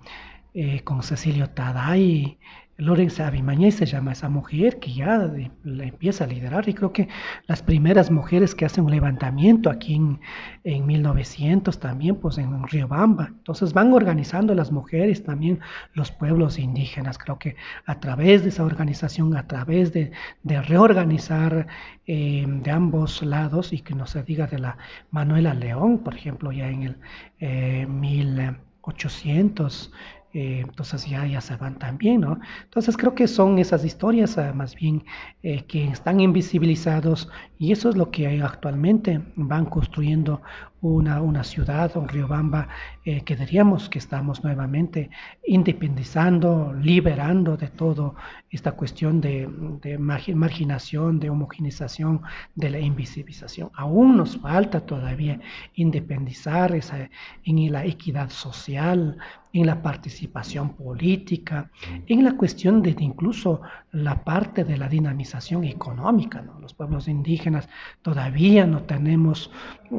con 0.83 1.03
Cecilio 1.03 1.49
Taday, 1.51 2.39
Lorenza 2.77 3.27
Abimañez 3.27 3.75
se 3.75 3.87
llama 3.87 4.11
esa 4.11 4.29
mujer 4.29 4.79
que 4.79 4.93
ya 4.93 5.31
la 5.63 5.83
empieza 5.83 6.25
a 6.25 6.27
liderar 6.27 6.69
y 6.69 6.75
creo 6.75 6.93
que 6.93 7.07
las 7.47 7.63
primeras 7.63 8.11
mujeres 8.11 8.53
que 8.53 8.65
hacen 8.65 8.85
un 8.85 8.91
levantamiento 8.91 9.71
aquí 9.71 9.95
en, 9.95 10.19
en 10.63 10.85
1900 10.85 11.79
también 11.79 12.17
pues 12.17 12.37
en 12.37 12.67
Riobamba. 12.67 13.29
Entonces 13.29 13.73
van 13.73 13.93
organizando 13.93 14.53
las 14.53 14.71
mujeres 14.71 15.23
también 15.23 15.59
los 15.93 16.11
pueblos 16.11 16.59
indígenas. 16.59 17.17
Creo 17.17 17.39
que 17.39 17.55
a 17.85 17.99
través 17.99 18.43
de 18.43 18.49
esa 18.49 18.63
organización 18.63 19.35
a 19.35 19.47
través 19.47 19.91
de, 19.91 20.11
de 20.43 20.61
reorganizar 20.61 21.65
eh, 22.05 22.45
de 22.47 22.71
ambos 22.71 23.23
lados 23.23 23.73
y 23.73 23.79
que 23.79 23.95
no 23.95 24.05
se 24.05 24.21
diga 24.21 24.45
de 24.45 24.59
la 24.59 24.77
Manuela 25.09 25.55
León 25.55 25.97
por 25.99 26.15
ejemplo 26.15 26.51
ya 26.51 26.69
en 26.69 26.83
el 26.83 26.97
eh, 27.39 27.87
1800 27.87 29.91
eh, 30.33 30.59
entonces 30.61 31.05
ya, 31.05 31.25
ya 31.25 31.41
se 31.41 31.55
van 31.55 31.79
también, 31.79 32.21
¿no? 32.21 32.39
Entonces 32.63 32.97
creo 32.97 33.15
que 33.15 33.27
son 33.27 33.59
esas 33.59 33.85
historias 33.85 34.37
ah, 34.37 34.53
más 34.53 34.75
bien 34.75 35.03
eh, 35.43 35.63
que 35.65 35.85
están 35.85 36.19
invisibilizados 36.19 37.29
y 37.57 37.71
eso 37.71 37.89
es 37.89 37.95
lo 37.95 38.11
que 38.11 38.41
actualmente 38.41 39.21
van 39.35 39.65
construyendo 39.65 40.41
una, 40.81 41.21
una 41.21 41.43
ciudad, 41.43 41.95
un 41.95 42.07
Riobamba, 42.07 42.67
eh, 43.03 43.21
que 43.21 43.35
diríamos 43.35 43.89
que 43.89 43.99
estamos 43.99 44.43
nuevamente 44.43 45.09
independizando, 45.45 46.73
liberando 46.73 47.57
de 47.57 47.67
todo 47.67 48.15
esta 48.49 48.73
cuestión 48.73 49.19
de, 49.21 49.49
de 49.81 49.97
marginación, 49.97 51.19
de 51.19 51.29
homogenización, 51.29 52.21
de 52.55 52.69
la 52.69 52.79
invisibilización. 52.79 53.71
Aún 53.73 54.17
nos 54.17 54.37
falta 54.37 54.81
todavía 54.81 55.39
independizar 55.75 56.75
esa, 56.75 57.09
en 57.43 57.71
la 57.71 57.85
equidad 57.85 58.29
social, 58.29 59.17
en 59.53 59.65
la 59.65 59.81
participación 59.81 60.73
política, 60.73 61.71
en 62.05 62.23
la 62.23 62.33
cuestión 62.33 62.81
de, 62.81 62.95
incluso 62.99 63.61
la 63.91 64.23
parte 64.23 64.63
de 64.63 64.77
la 64.77 64.87
dinamización 64.87 65.63
económica. 65.63 66.43
Los 66.61 66.73
pueblos 66.73 67.07
indígenas 67.07 67.67
todavía 68.01 68.67
no 68.67 68.83
tenemos 68.83 69.49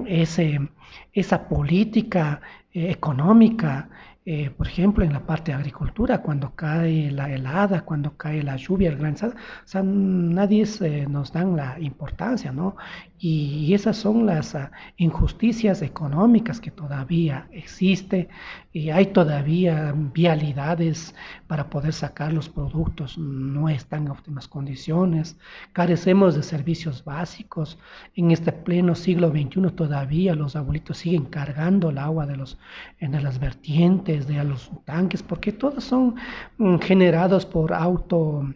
ese, 0.06 0.67
esa 1.12 1.48
política 1.48 2.40
eh, 2.72 2.90
económica 2.90 3.88
eh, 4.30 4.50
por 4.50 4.66
ejemplo, 4.66 5.02
en 5.06 5.14
la 5.14 5.24
parte 5.24 5.52
de 5.52 5.56
agricultura, 5.56 6.20
cuando 6.20 6.54
cae 6.54 7.10
la 7.10 7.32
helada, 7.32 7.86
cuando 7.86 8.14
cae 8.18 8.42
la 8.42 8.56
lluvia, 8.56 8.90
el 8.90 8.98
granizado, 8.98 9.32
o 9.32 9.66
sea, 9.66 9.82
nadie 9.82 10.66
nos 11.08 11.32
dan 11.32 11.56
la 11.56 11.80
importancia, 11.80 12.52
¿no? 12.52 12.76
Y, 13.20 13.74
esas 13.74 13.96
son 13.96 14.26
las 14.26 14.54
uh, 14.54 14.68
injusticias 14.96 15.82
económicas 15.82 16.60
que 16.60 16.70
todavía 16.70 17.48
existen 17.50 18.28
y 18.72 18.90
hay 18.90 19.06
todavía 19.06 19.92
vialidades 19.96 21.14
para 21.48 21.68
poder 21.68 21.92
sacar 21.92 22.32
los 22.32 22.48
productos, 22.48 23.18
no 23.18 23.68
están 23.68 24.04
en 24.04 24.12
óptimas 24.12 24.46
condiciones, 24.46 25.36
carecemos 25.72 26.36
de 26.36 26.42
servicios 26.44 27.04
básicos, 27.04 27.78
en 28.14 28.30
este 28.30 28.52
pleno 28.52 28.94
siglo 28.94 29.30
XXI 29.30 29.70
todavía 29.74 30.34
los 30.34 30.54
abuelitos 30.54 30.98
siguen 30.98 31.24
cargando 31.24 31.90
el 31.90 31.98
agua 31.98 32.26
de, 32.26 32.36
los, 32.36 32.58
de 33.00 33.20
las 33.20 33.40
vertientes, 33.40 34.28
de 34.28 34.44
los 34.44 34.70
tanques, 34.84 35.22
porque 35.22 35.52
todos 35.52 35.82
son 35.82 36.14
mm, 36.58 36.76
generados 36.78 37.44
por 37.46 37.72
auto, 37.74 38.48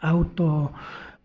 auto 0.00 0.72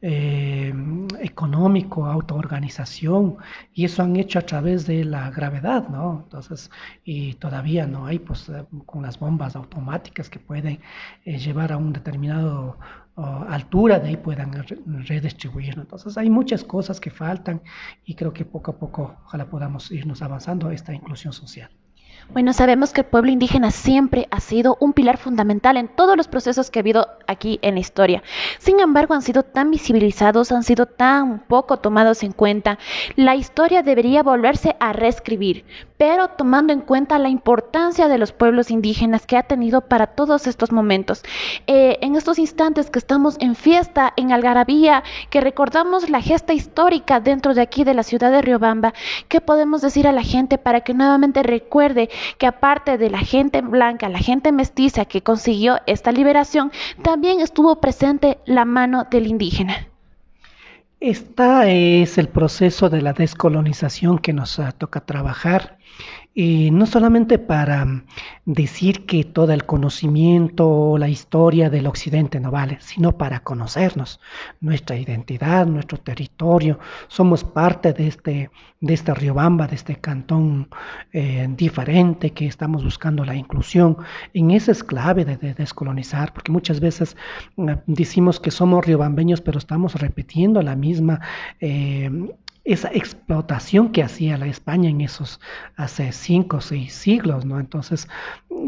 eh, 0.01 0.71
económico, 1.19 2.05
autoorganización, 2.05 3.37
y 3.73 3.85
eso 3.85 4.03
han 4.03 4.15
hecho 4.15 4.37
a 4.39 4.43
través 4.43 4.85
de 4.85 5.03
la 5.03 5.31
gravedad, 5.31 5.87
¿no? 5.89 6.21
Entonces, 6.23 6.69
y 7.03 7.33
todavía 7.35 7.87
no 7.87 8.05
hay, 8.05 8.19
pues, 8.19 8.47
eh, 8.49 8.65
con 8.85 9.01
las 9.01 9.19
bombas 9.19 9.55
automáticas 9.55 10.29
que 10.29 10.39
pueden 10.39 10.79
eh, 11.25 11.39
llevar 11.39 11.71
a 11.71 11.77
un 11.77 11.93
determinado 11.93 12.77
altura, 13.49 13.99
de 13.99 14.09
ahí 14.09 14.17
puedan 14.17 14.53
redistribuir. 15.07 15.73
Entonces, 15.79 16.15
hay 16.19 16.29
muchas 16.29 16.63
cosas 16.63 16.99
que 16.99 17.09
faltan 17.09 17.63
y 18.05 18.13
creo 18.13 18.31
que 18.31 18.45
poco 18.45 18.71
a 18.71 18.77
poco, 18.77 19.17
ojalá 19.25 19.49
podamos 19.49 19.91
irnos 19.91 20.21
avanzando 20.21 20.69
esta 20.69 20.93
inclusión 20.93 21.33
social. 21.33 21.71
Bueno, 22.29 22.51
sabemos 22.51 22.91
que 22.91 23.01
el 23.01 23.07
pueblo 23.07 23.31
indígena 23.31 23.72
siempre 23.72 24.27
ha 24.31 24.41
sido 24.41 24.77
un 24.81 24.91
pilar 24.91 25.17
fundamental 25.17 25.77
en 25.77 25.88
todos 25.88 26.17
los 26.17 26.27
procesos 26.27 26.69
que 26.69 26.79
ha 26.79 26.81
habido 26.81 27.07
aquí 27.25 27.57
en 27.62 27.75
la 27.75 27.79
historia. 27.79 28.22
Sin 28.60 28.81
embargo, 28.81 29.13
han 29.13 29.22
sido 29.22 29.43
tan 29.43 29.72
visibilizados, 29.72 30.51
han 30.51 30.63
sido 30.63 30.88
tan 30.88 31.39
poco 31.48 31.77
tomados 31.77 32.24
en 32.24 32.34
cuenta. 32.34 32.79
La 33.15 33.36
historia 33.36 33.81
debería 33.81 34.24
volverse 34.24 34.75
a 34.81 34.91
reescribir, 34.91 35.63
pero 35.98 36.27
tomando 36.27 36.74
en 36.74 36.81
cuenta 36.81 37.17
la 37.17 37.29
importancia 37.29 38.10
de 38.10 38.17
los 38.17 38.34
pueblos 38.34 38.72
indígenas 38.72 39.25
que 39.25 39.38
ha 39.38 39.43
tenido 39.43 39.81
para 39.81 40.07
todos 40.07 40.48
estos 40.48 40.74
momentos. 40.74 41.24
Eh, 41.65 41.98
en 42.01 42.15
estos 42.15 42.39
instantes 42.39 42.89
que 42.89 43.00
estamos 43.00 43.38
en 43.39 43.55
fiesta, 43.55 44.13
en 44.17 44.34
algarabía, 44.34 45.03
que 45.29 45.39
recordamos 45.41 46.10
la 46.10 46.22
gesta 46.22 46.53
histórica 46.53 47.22
dentro 47.22 47.53
de 47.53 47.62
aquí 47.62 47.86
de 47.86 47.93
la 47.93 48.03
ciudad 48.03 48.31
de 48.31 48.41
Riobamba, 48.41 48.93
¿qué 49.29 49.39
podemos 49.39 49.81
decir 49.81 50.07
a 50.07 50.12
la 50.12 50.24
gente 50.24 50.57
para 50.57 50.81
que 50.81 50.93
nuevamente 50.93 51.41
recuerde 51.41 52.10
que 52.38 52.47
aparte 52.47 52.97
de 52.97 53.09
la 53.09 53.19
gente 53.19 53.62
blanca, 53.62 54.09
la 54.09 54.19
gente 54.19 54.51
mestiza 54.51 55.05
que 55.05 55.21
consiguió 55.21 55.79
esta 55.86 56.12
liberación, 56.12 56.71
también 57.01 57.39
estuvo 57.39 57.79
presente 57.79 58.39
la 58.45 58.65
mano 58.65 59.05
del 59.09 59.27
indígena. 59.27 59.88
Esta 61.00 61.69
es 61.69 62.17
el 62.17 62.27
proceso 62.27 62.89
de 62.89 63.03
la 63.03 63.13
descolonización 63.13 64.17
que 64.17 64.33
nos 64.33 64.59
toca 64.79 65.01
trabajar 65.01 65.77
y 66.39 66.70
no 66.70 66.86
solamente 66.86 67.39
para 67.39 67.84
mm, 67.84 68.03
decir 68.46 69.08
que 69.08 69.24
todo 69.24 69.53
el 69.53 69.65
conocimiento, 69.65 70.96
la 71.00 71.10
historia 71.10 71.72
del 71.72 71.88
occidente 71.88 72.39
no 72.39 72.51
vale, 72.51 72.77
sino 72.79 73.17
para 73.17 73.39
conocernos, 73.39 74.20
nuestra 74.62 74.98
identidad, 74.98 75.65
nuestro 75.65 75.98
territorio. 75.98 76.77
Somos 77.08 77.44
parte 77.44 77.91
de 77.91 78.08
este, 78.08 78.51
de 78.79 78.94
esta 78.94 79.15
Riobamba, 79.15 79.65
de 79.65 79.74
este 79.77 79.96
cantón 79.96 80.70
eh, 81.12 81.48
diferente 81.58 82.29
que 82.34 82.46
estamos 82.46 82.84
buscando 82.84 83.25
la 83.25 83.34
inclusión. 83.34 83.98
En 84.36 84.51
esa 84.51 84.74
es 84.74 84.84
clave 84.84 85.25
de, 85.25 85.38
descolonizar, 85.56 86.34
porque 86.34 86.51
muchas 86.51 86.79
veces 86.79 87.17
mm, 87.56 87.72
decimos 87.88 88.39
que 88.39 88.51
somos 88.51 88.86
riobambeños, 88.86 89.41
pero 89.41 89.58
estamos 89.58 89.96
repitiendo 89.96 90.62
la 90.62 90.75
misma 90.75 91.20
eh, 91.60 92.12
esa 92.67 92.89
explotación 92.89 93.93
que 93.93 94.03
hacía 94.03 94.38
la 94.38 94.47
España 94.47 94.89
en 94.89 95.00
esos 95.00 95.39
hace 95.77 96.12
cinco 96.12 96.57
o 96.57 96.62
seis 96.62 96.93
siglos, 96.93 97.45
¿no? 97.45 97.62
Entonces, 97.62 98.09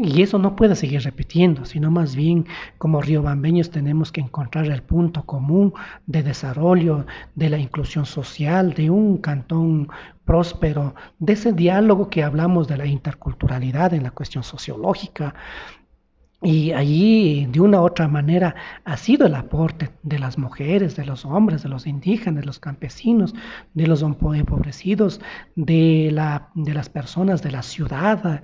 y 0.02 0.22
eso 0.22 0.38
no 0.38 0.56
puede 0.56 0.74
seguir 0.74 1.02
repitiendo, 1.02 1.66
sino 1.66 1.90
más 1.90 2.16
bien 2.16 2.46
como 2.78 3.02
riobambeños 3.02 3.70
tenemos 3.70 4.10
que 4.10 4.22
encontrar 4.22 4.66
el 4.66 4.82
punto 4.82 5.26
común 5.26 5.74
de 6.06 6.22
desarrollo, 6.22 7.04
de 7.34 7.50
la 7.50 7.58
inclusión 7.58 8.06
social, 8.06 8.72
de 8.72 8.88
un 8.88 9.18
cantón 9.18 9.88
próspero, 10.24 10.94
de 11.18 11.34
ese 11.34 11.52
diálogo 11.52 12.08
que 12.08 12.22
hablamos 12.22 12.68
de 12.68 12.78
la 12.78 12.86
interculturalidad 12.86 13.92
en 13.92 14.04
la 14.04 14.12
cuestión 14.12 14.44
sociológica, 14.44 15.34
y 16.42 16.72
allí, 16.72 17.46
de 17.46 17.60
una 17.60 17.80
u 17.80 17.84
otra 17.84 18.08
manera, 18.08 18.54
ha 18.84 18.96
sido 18.96 19.26
el 19.26 19.34
aporte 19.34 19.90
de 20.02 20.18
las 20.18 20.38
mujeres, 20.38 20.96
de 20.96 21.04
los 21.04 21.26
hombres, 21.26 21.62
de 21.62 21.68
los 21.68 21.86
indígenas, 21.86 22.40
de 22.40 22.46
los 22.46 22.58
campesinos, 22.58 23.34
de 23.74 23.86
los 23.86 24.02
empobrecidos, 24.02 25.20
de, 25.54 26.08
la, 26.12 26.48
de 26.54 26.72
las 26.72 26.88
personas 26.88 27.42
de 27.42 27.50
la 27.50 27.62
ciudad, 27.62 28.42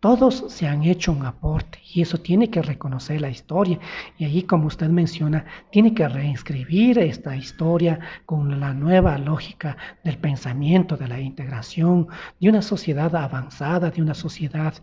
todos 0.00 0.44
se 0.48 0.68
han 0.68 0.84
hecho 0.84 1.10
un 1.10 1.26
aporte 1.26 1.80
y 1.92 2.02
eso 2.02 2.18
tiene 2.18 2.50
que 2.50 2.62
reconocer 2.62 3.20
la 3.20 3.30
historia. 3.30 3.80
Y 4.16 4.24
allí, 4.24 4.42
como 4.42 4.66
usted 4.66 4.88
menciona, 4.88 5.44
tiene 5.70 5.92
que 5.92 6.08
reinscribir 6.08 6.98
esta 7.00 7.34
historia 7.34 7.98
con 8.24 8.60
la 8.60 8.74
nueva 8.74 9.18
lógica 9.18 9.76
del 10.04 10.18
pensamiento, 10.18 10.96
de 10.96 11.08
la 11.08 11.20
integración, 11.20 12.06
de 12.40 12.48
una 12.48 12.62
sociedad 12.62 13.14
avanzada, 13.16 13.90
de 13.90 14.00
una 14.00 14.14
sociedad 14.14 14.74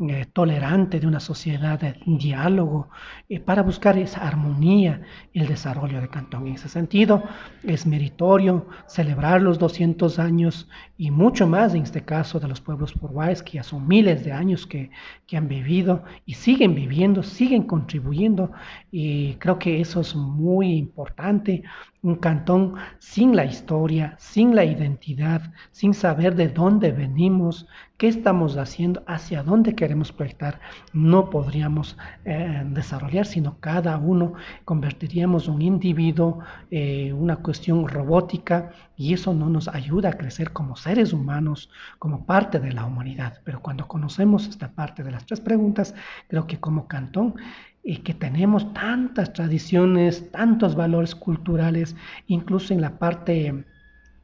eh, 0.00 0.26
tolerante, 0.32 0.98
de 0.98 1.06
una 1.06 1.20
sociedad 1.20 1.78
de 1.78 2.00
diálogo, 2.06 2.88
eh, 3.28 3.38
para 3.38 3.62
buscar 3.62 3.96
esa 3.96 4.26
armonía 4.26 5.02
y 5.32 5.40
el 5.40 5.46
desarrollo 5.46 6.00
de 6.00 6.08
Cantón. 6.08 6.48
En 6.48 6.54
ese 6.54 6.68
sentido, 6.68 7.22
es 7.62 7.86
meritorio 7.86 8.66
celebrar 8.88 9.40
los 9.40 9.58
200 9.58 10.18
años 10.18 10.68
y 10.96 11.10
mucho 11.10 11.46
más 11.46 11.74
en 11.74 11.82
este 11.82 12.04
caso 12.04 12.40
de 12.40 12.48
los 12.48 12.60
pueblos 12.60 12.92
porguayes, 12.92 13.42
que 13.42 13.52
ya 13.52 13.62
son 13.62 13.86
miles 13.86 14.24
de 14.24 14.32
años 14.32 14.63
que, 14.66 14.90
han 15.32 15.48
vivido 15.48 16.04
y 16.26 16.34
siguen 16.34 16.74
viviendo, 16.74 17.22
siguen 17.22 17.64
contribuyendo 17.64 18.52
y 18.92 19.34
creo 19.34 19.58
que 19.58 19.80
eso 19.80 20.00
es 20.00 20.14
muy 20.14 20.74
importante. 20.74 21.64
Un 22.04 22.16
cantón 22.16 22.74
sin 22.98 23.34
la 23.34 23.46
historia, 23.46 24.14
sin 24.18 24.54
la 24.54 24.62
identidad, 24.62 25.54
sin 25.70 25.94
saber 25.94 26.36
de 26.36 26.48
dónde 26.48 26.92
venimos, 26.92 27.66
qué 27.96 28.08
estamos 28.08 28.58
haciendo, 28.58 29.02
hacia 29.06 29.42
dónde 29.42 29.74
queremos 29.74 30.12
proyectar, 30.12 30.60
no 30.92 31.30
podríamos 31.30 31.96
eh, 32.26 32.62
desarrollar, 32.66 33.24
sino 33.24 33.58
cada 33.58 33.96
uno 33.96 34.34
convertiríamos 34.66 35.48
un 35.48 35.62
individuo, 35.62 36.40
eh, 36.70 37.14
una 37.14 37.36
cuestión 37.36 37.88
robótica, 37.88 38.72
y 38.98 39.14
eso 39.14 39.32
no 39.32 39.48
nos 39.48 39.68
ayuda 39.68 40.10
a 40.10 40.18
crecer 40.18 40.52
como 40.52 40.76
seres 40.76 41.14
humanos, 41.14 41.70
como 41.98 42.26
parte 42.26 42.60
de 42.60 42.72
la 42.72 42.84
humanidad. 42.84 43.40
Pero 43.44 43.62
cuando 43.62 43.88
conocemos 43.88 44.46
esta 44.46 44.72
parte 44.72 45.02
de 45.02 45.10
las 45.10 45.24
tres 45.24 45.40
preguntas, 45.40 45.94
creo 46.28 46.46
que 46.46 46.60
como 46.60 46.86
cantón 46.86 47.36
y 47.84 47.98
que 47.98 48.14
tenemos 48.14 48.72
tantas 48.72 49.32
tradiciones, 49.34 50.30
tantos 50.32 50.74
valores 50.74 51.14
culturales, 51.14 51.94
incluso 52.26 52.72
en 52.72 52.80
la 52.80 52.98
parte 52.98 53.64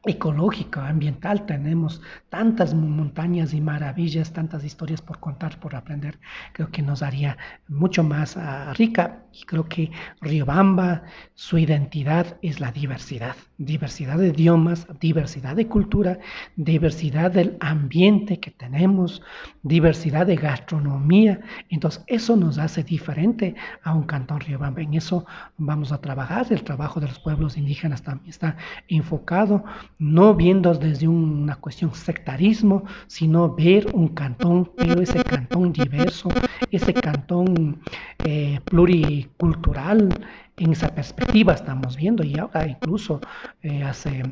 ecológica, 0.03 0.87
ambiental, 0.87 1.45
tenemos 1.45 2.01
tantas 2.29 2.73
montañas 2.73 3.53
y 3.53 3.61
maravillas, 3.61 4.33
tantas 4.33 4.63
historias 4.63 5.01
por 5.01 5.19
contar, 5.19 5.59
por 5.59 5.75
aprender, 5.75 6.19
creo 6.53 6.71
que 6.71 6.81
nos 6.81 7.03
haría 7.03 7.37
mucho 7.67 8.03
más 8.03 8.37
rica. 8.77 9.25
Y 9.33 9.43
creo 9.43 9.69
que 9.69 9.91
Riobamba, 10.19 11.03
su 11.35 11.57
identidad 11.57 12.37
es 12.41 12.59
la 12.59 12.71
diversidad, 12.71 13.35
diversidad 13.57 14.17
de 14.17 14.29
idiomas, 14.29 14.87
diversidad 14.99 15.55
de 15.55 15.67
cultura, 15.67 16.19
diversidad 16.57 17.31
del 17.31 17.55
ambiente 17.61 18.39
que 18.39 18.51
tenemos, 18.51 19.21
diversidad 19.63 20.25
de 20.25 20.35
gastronomía, 20.35 21.39
entonces 21.69 22.03
eso 22.07 22.35
nos 22.35 22.57
hace 22.57 22.83
diferente 22.83 23.55
a 23.83 23.93
un 23.93 24.03
cantón 24.03 24.41
Riobamba, 24.41 24.81
en 24.81 24.95
eso 24.95 25.25
vamos 25.57 25.91
a 25.91 26.01
trabajar, 26.01 26.47
el 26.49 26.63
trabajo 26.63 26.99
de 26.99 27.07
los 27.07 27.19
pueblos 27.19 27.55
indígenas 27.55 28.01
también 28.01 28.31
está 28.31 28.57
enfocado 28.89 29.63
no 30.01 30.33
viendo 30.33 30.73
desde 30.73 31.07
una 31.07 31.57
cuestión 31.57 31.93
sectarismo, 31.93 32.83
sino 33.05 33.53
ver 33.53 33.87
un 33.93 34.07
cantón, 34.07 34.71
pero 34.75 34.99
ese 34.99 35.23
cantón 35.23 35.71
diverso, 35.71 36.29
ese 36.71 36.91
cantón 36.91 37.79
eh, 38.25 38.59
pluricultural, 38.65 40.09
en 40.57 40.71
esa 40.71 40.89
perspectiva 40.89 41.53
estamos 41.53 41.95
viendo, 41.97 42.23
y 42.23 42.35
ahora 42.39 42.67
incluso 42.67 43.21
eh, 43.61 43.83
hace 43.83 44.23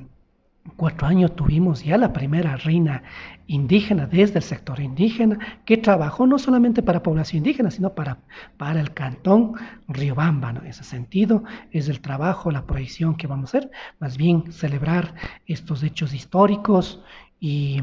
cuatro 0.69 1.07
años 1.07 1.35
tuvimos 1.35 1.83
ya 1.83 1.97
la 1.97 2.13
primera 2.13 2.55
reina 2.57 3.03
indígena 3.47 4.05
desde 4.05 4.39
el 4.39 4.43
sector 4.43 4.79
indígena 4.79 5.39
que 5.65 5.77
trabajó 5.77 6.27
no 6.27 6.37
solamente 6.37 6.83
para 6.83 7.03
población 7.03 7.39
indígena, 7.39 7.71
sino 7.71 7.93
para, 7.95 8.19
para 8.57 8.79
el 8.79 8.93
cantón 8.93 9.53
Riobamba. 9.87 10.51
En 10.51 10.65
ese 10.67 10.83
sentido 10.83 11.43
es 11.71 11.89
el 11.89 12.01
trabajo, 12.01 12.51
la 12.51 12.65
proyección 12.65 13.15
que 13.15 13.27
vamos 13.27 13.53
a 13.53 13.57
hacer, 13.57 13.71
más 13.99 14.17
bien 14.17 14.51
celebrar 14.51 15.15
estos 15.45 15.83
hechos 15.83 16.13
históricos 16.13 17.03
y 17.39 17.81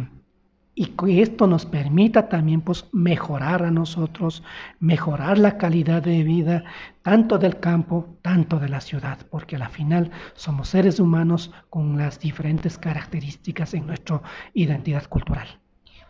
y 0.78 0.88
que 0.88 1.22
esto 1.22 1.46
nos 1.46 1.64
permita 1.64 2.28
también 2.28 2.60
pues 2.60 2.84
mejorar 2.92 3.64
a 3.64 3.70
nosotros, 3.70 4.44
mejorar 4.78 5.38
la 5.38 5.56
calidad 5.56 6.02
de 6.02 6.22
vida 6.22 6.64
tanto 7.02 7.38
del 7.38 7.58
campo, 7.60 8.18
tanto 8.20 8.60
de 8.60 8.68
la 8.68 8.82
ciudad, 8.82 9.18
porque 9.30 9.56
al 9.56 9.68
final 9.70 10.10
somos 10.34 10.68
seres 10.68 11.00
humanos 11.00 11.50
con 11.70 11.96
las 11.96 12.20
diferentes 12.20 12.76
características 12.76 13.72
en 13.72 13.86
nuestra 13.86 14.20
identidad 14.52 15.06
cultural. 15.06 15.48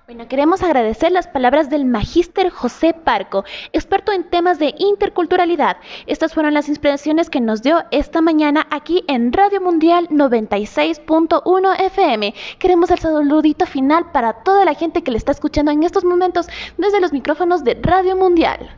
Bueno, 0.07 0.29
queremos 0.29 0.63
agradecer 0.63 1.11
las 1.11 1.27
palabras 1.27 1.69
del 1.69 1.85
magíster 1.85 2.51
José 2.51 2.95
Parco, 2.95 3.45
experto 3.73 4.13
en 4.13 4.23
temas 4.31 4.61
de 4.61 4.73
interculturalidad. 4.79 5.79
Estas 6.07 6.33
fueron 6.33 6.55
las 6.55 6.69
inspiraciones 6.69 7.29
que 7.29 7.41
nos 7.41 7.61
dio 7.61 7.83
esta 7.91 8.21
mañana 8.21 8.69
aquí 8.71 9.03
en 9.09 9.33
Radio 9.33 9.61
Mundial 9.61 10.09
96.1 10.11 11.81
FM. 11.81 12.35
Queremos 12.61 12.93
el 12.93 13.01
saludito 13.01 13.67
final 13.67 14.13
para 14.13 14.45
toda 14.45 14.65
la 14.65 14.75
gente 14.75 15.03
que 15.03 15.11
le 15.11 15.19
está 15.19 15.33
escuchando 15.33 15.73
en 15.73 15.83
estos 15.83 16.05
momentos 16.05 16.47
desde 16.79 17.01
los 17.01 17.13
micrófonos 17.13 17.65
de 17.65 17.77
Radio 17.83 18.15
Mundial. 18.15 18.77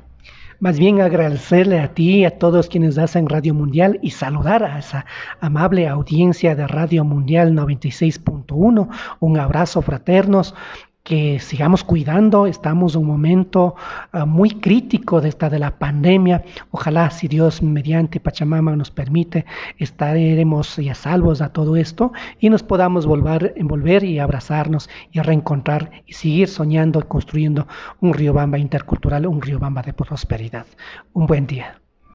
Más 0.60 0.76
bien 0.76 1.00
agradecerle 1.00 1.78
a 1.78 1.94
ti 1.94 2.16
y 2.16 2.24
a 2.24 2.36
todos 2.36 2.68
quienes 2.68 2.98
hacen 2.98 3.28
Radio 3.28 3.54
Mundial 3.54 4.00
y 4.02 4.10
saludar 4.10 4.64
a 4.64 4.80
esa 4.80 5.06
amable 5.40 5.86
audiencia 5.86 6.56
de 6.56 6.66
Radio 6.66 7.04
Mundial 7.04 7.52
96.1. 7.52 8.88
Un 9.20 9.38
abrazo 9.38 9.82
fraternos 9.82 10.56
que 11.08 11.40
sigamos 11.40 11.84
cuidando. 11.84 12.46
Estamos 12.46 12.94
en 12.94 13.00
un 13.00 13.06
momento 13.06 13.74
uh, 14.12 14.26
muy 14.26 14.50
crítico 14.50 15.22
de 15.22 15.30
esta 15.30 15.48
de 15.48 15.58
la 15.58 15.78
pandemia. 15.78 16.44
Ojalá, 16.70 17.08
si 17.08 17.28
Dios 17.28 17.62
mediante 17.62 18.20
Pachamama 18.20 18.76
nos 18.76 18.90
permite, 18.90 19.46
estaremos 19.78 20.76
ya 20.76 20.94
salvos 20.94 21.40
a 21.40 21.48
todo 21.48 21.76
esto 21.76 22.12
y 22.38 22.50
nos 22.50 22.62
podamos 22.62 23.06
volver, 23.06 23.54
envolver 23.56 24.04
y 24.04 24.18
abrazarnos 24.18 24.90
y 25.10 25.20
reencontrar 25.20 25.90
y 26.04 26.12
seguir 26.12 26.46
soñando 26.48 27.00
y 27.00 27.04
construyendo 27.04 27.66
un 28.00 28.12
Riobamba 28.12 28.58
intercultural, 28.58 29.26
un 29.26 29.40
Riobamba 29.40 29.80
de 29.80 29.94
prosperidad. 29.94 30.66
Un 31.14 31.26
buen 31.26 31.46
día. 31.46 31.80